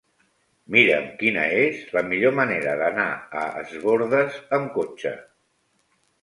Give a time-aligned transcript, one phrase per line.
[0.75, 3.05] Mira'm quina és la millor manera d'anar
[3.43, 5.15] a Es Bòrdes amb cotxe.